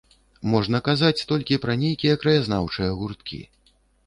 Можна 0.53 0.79
казаць 0.87 1.25
толькі 1.31 1.59
пра 1.67 1.75
нейкія 1.83 2.17
краязнаўчыя 2.25 2.89
гурткі. 3.05 3.41